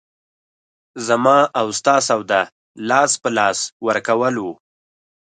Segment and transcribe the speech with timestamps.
[1.07, 2.41] زما او ستا سودا
[2.89, 4.53] لاس په لاس ورکول وو.